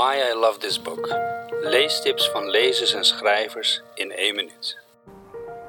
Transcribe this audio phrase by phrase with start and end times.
[0.00, 1.16] Why I Love This Book.
[1.60, 4.78] Leestips van lezers en schrijvers in één minuut.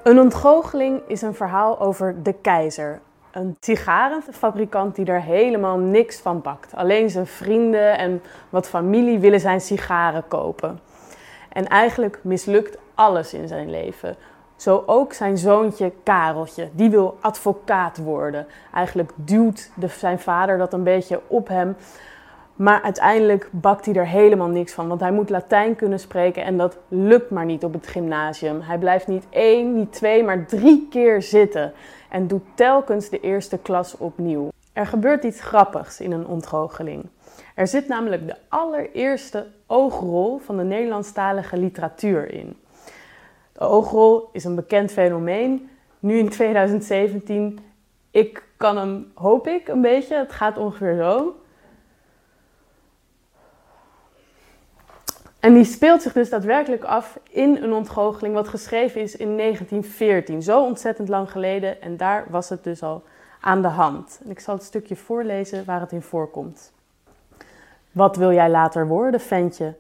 [0.04, 3.02] Een ontgoocheling is een verhaal over de keizer.
[3.32, 6.76] Een sigarenfabrikant die er helemaal niks van bakt.
[6.76, 10.80] Alleen zijn vrienden en wat familie willen zijn sigaren kopen.
[11.50, 14.16] En eigenlijk mislukt alles in zijn leven.
[14.56, 16.70] Zo ook zijn zoontje Kareltje.
[16.72, 18.48] Die wil advocaat worden.
[18.74, 21.76] Eigenlijk duwt de, zijn vader dat een beetje op hem.
[22.56, 24.88] Maar uiteindelijk bakt hij er helemaal niks van.
[24.88, 28.62] Want hij moet Latijn kunnen spreken en dat lukt maar niet op het gymnasium.
[28.62, 31.74] Hij blijft niet één, niet twee, maar drie keer zitten.
[32.10, 34.50] En doet telkens de eerste klas opnieuw.
[34.74, 37.06] Er gebeurt iets grappigs in een ontgoocheling.
[37.56, 42.58] Er zit namelijk de allereerste oogrol van de Nederlandstalige literatuur in.
[43.52, 45.70] De oogrol is een bekend fenomeen.
[46.00, 47.60] Nu in 2017.
[48.12, 50.16] Ik kan hem, hoop ik, een beetje.
[50.16, 51.36] Het gaat ongeveer zo.
[55.42, 60.42] En die speelt zich dus daadwerkelijk af in een ontgoocheling wat geschreven is in 1914.
[60.42, 63.04] Zo ontzettend lang geleden en daar was het dus al
[63.40, 64.20] aan de hand.
[64.24, 66.74] En ik zal het stukje voorlezen waar het in voorkomt.
[67.92, 69.74] Wat wil jij later worden, ventje?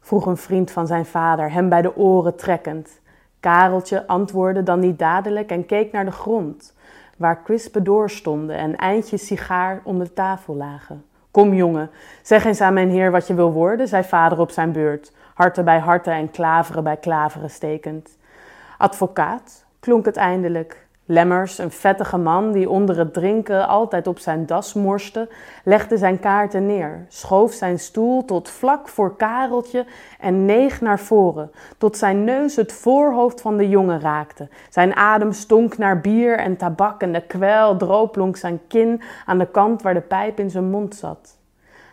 [0.00, 3.00] vroeg een vriend van zijn vader, hem bij de oren trekkend.
[3.40, 6.74] Kareltje antwoordde dan niet dadelijk en keek naar de grond,
[7.16, 11.04] waar kwispen doorstonden en eindjes sigaar om de tafel lagen.
[11.34, 11.90] Kom jongen,
[12.22, 15.64] zeg eens aan mijn heer wat je wil worden, zei vader op zijn beurt, harten
[15.64, 18.18] bij harten en klaveren bij klaveren stekend.
[18.78, 20.83] Advocaat, klonk het eindelijk.
[21.06, 25.28] Lemmers, een vettige man die onder het drinken altijd op zijn das morste,
[25.64, 29.86] legde zijn kaarten neer, schoof zijn stoel tot vlak voor Kareltje
[30.20, 34.48] en neeg naar voren, tot zijn neus het voorhoofd van de jongen raakte.
[34.70, 37.76] Zijn adem stonk naar bier en tabak en de kwel
[38.12, 41.38] langs zijn kin aan de kant waar de pijp in zijn mond zat.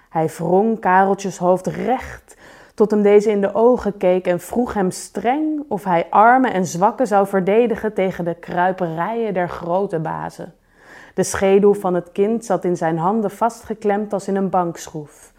[0.09, 2.35] Hij wrong Kareltjes hoofd recht
[2.81, 6.65] tot hem deze in de ogen keek en vroeg hem streng of hij armen en
[6.65, 10.53] zwakken zou verdedigen tegen de kruiperijen der grote bazen.
[11.13, 15.33] De schedel van het kind zat in zijn handen vastgeklemd als in een bankschroef.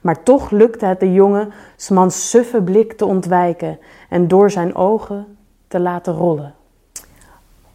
[0.00, 3.78] Maar toch lukte het de jongen smans suffe blik te ontwijken
[4.08, 5.36] en door zijn ogen
[5.68, 6.54] te laten rollen.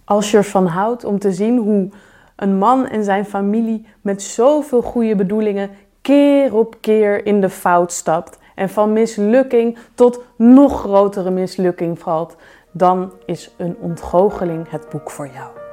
[0.03, 1.89] Als je ervan houdt om te zien hoe
[2.35, 5.69] een man en zijn familie met zoveel goede bedoelingen
[6.01, 12.35] keer op keer in de fout stapt en van mislukking tot nog grotere mislukking valt,
[12.71, 15.64] dan is een ontgoocheling het boek voor jou.